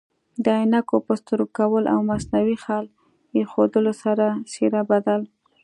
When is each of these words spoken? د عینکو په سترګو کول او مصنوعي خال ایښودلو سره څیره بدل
د 0.43 0.45
عینکو 0.59 0.95
په 1.05 1.13
سترګو 1.21 1.53
کول 1.57 1.83
او 1.93 1.99
مصنوعي 2.09 2.57
خال 2.63 2.85
ایښودلو 3.37 3.93
سره 4.03 4.25
څیره 4.53 4.81
بدل 4.91 5.21